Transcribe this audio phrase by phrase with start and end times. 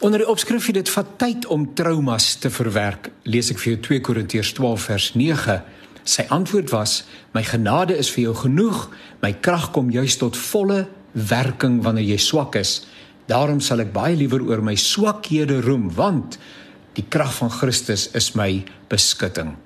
[0.00, 3.10] Onder die opskrif het dit vat tyd om traumas te verwerk.
[3.28, 5.56] Lees ek vir jou 2 Korintiërs 12 vers 9.
[6.08, 7.02] Sy antwoord was:
[7.36, 8.88] "My genade is vir jou genoeg.
[9.20, 12.86] My krag kom juis tot volle werking wanneer jy swak is.
[13.28, 16.38] Daarom sal ek baie liewer oor my swakhede roem, want
[16.96, 19.56] die krag van Christus is my beskutting."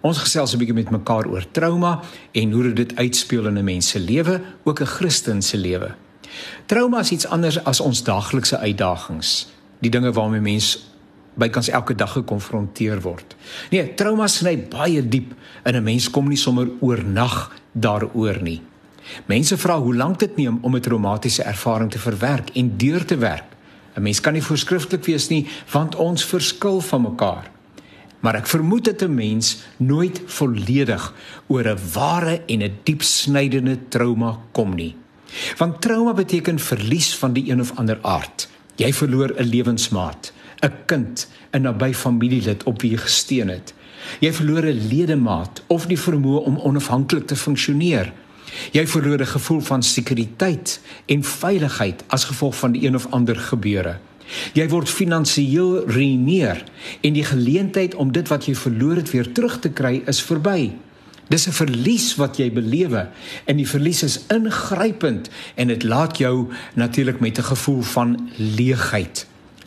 [0.00, 2.00] Ons gesels 'n bietjie met mekaar oor trauma
[2.32, 5.94] en hoe dit uitspeel in 'n mens se lewe, ook 'n Christen se lewe.
[6.66, 9.52] Trauma is iets anders as ons daaglikse uitdagings
[9.82, 10.72] die dinge waarmee mens
[11.34, 13.36] bykans elke dag gekonfronteer word.
[13.72, 15.32] Nee, trauma sny baie diep
[15.64, 18.60] in 'n mens kom nie sommer oornag daaroor nie.
[19.26, 23.16] Mense vra hoe lank dit neem om 'n traumatiese ervaring te verwerk en deur te
[23.16, 23.44] werk.
[23.96, 27.50] 'n Mens kan nie voorskrifklik wees nie want ons verskil van mekaar.
[28.20, 31.14] Maar ek vermoed dat 'n mens nooit volledig
[31.46, 34.94] oor 'n ware en 'n diep snydende trauma kom nie.
[35.56, 38.48] Want trauma beteken verlies van die een of ander aard.
[38.76, 43.74] Jy verloor 'n lewensmaat, 'n kind, 'n naby familielid op wie jy gesteun het.
[44.20, 48.12] Jy verloor 'n ledemaat of die vermoë om onafhanklik te funksioneer.
[48.72, 53.36] Jy verloor 'n gevoel van sekuriteit en veiligheid as gevolg van die een of ander
[53.36, 53.98] gebeure.
[54.54, 56.64] Jy word finansiëel ruïneer
[57.00, 60.72] en die geleentheid om dit wat jy verloor het weer terug te kry is verby.
[61.28, 63.08] Dis 'n verlies wat jy belewe
[63.44, 69.26] en die verlies is ingrypend en dit laat jou natuurlik met 'n gevoel van leegheid.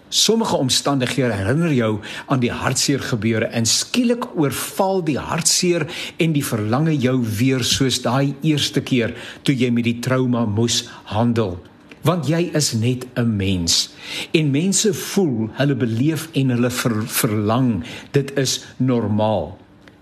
[0.09, 6.45] Sommige omstandighede herinner jou aan die hartseer gebeure en skielik oorval die hartseer en die
[6.45, 11.57] verlange jou weer soos daai eerste keer toe jy met die trauma moes handel.
[12.05, 13.89] Want jy is net 'n mens
[14.31, 17.83] en mense voel, hulle beleef en hulle ver, verlang.
[18.11, 19.57] Dit is normaal.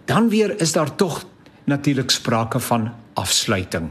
[0.06, 1.26] Dan weer is daar tog
[1.66, 3.89] natuurlik sprake van afsluiting.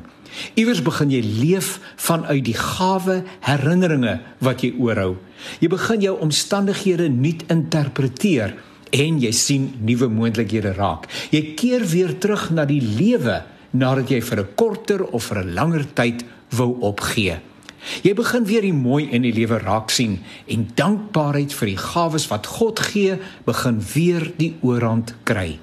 [0.57, 5.17] Iewers begin jy leef vanuit die gawe herinneringe wat jy oorhou.
[5.61, 8.57] Jy begin jou omstandighede nuut interpreteer
[8.93, 11.09] en jy sien nuwe moontlikhede raak.
[11.33, 15.55] Jy keer weer terug na die lewe nadat jy vir 'n korter of vir 'n
[15.55, 17.41] langer tyd wou opgee.
[18.03, 22.29] Jy begin weer die mooi in die lewe raak sien en dankbaarheid vir die gawes
[22.31, 25.59] wat God gee, begin weer die oorhand kry.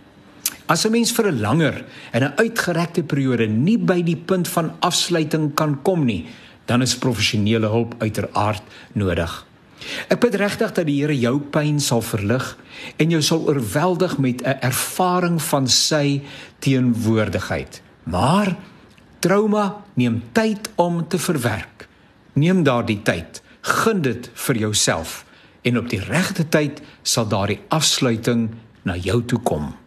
[0.70, 4.72] As 'n mens vir 'n langer en 'n uitgerekte periode nie by die punt van
[4.80, 6.26] afsluiting kan kom nie,
[6.66, 8.62] dan is professionele hulp uiteraard
[8.94, 9.46] nodig.
[10.10, 12.58] Ek bid regtig dat die Here jou pyn sal verlig
[12.98, 16.22] en jou sal oorweldig met 'n ervaring van sy
[16.60, 17.82] teenwoordigheid.
[18.04, 18.56] Maar
[19.20, 21.88] trauma neem tyd om te verwerk.
[22.34, 25.26] Neem daardie tyd, gun dit vir jouself
[25.62, 28.50] en op die regte tyd sal daardie afsluiting
[28.84, 29.79] na jou toe kom.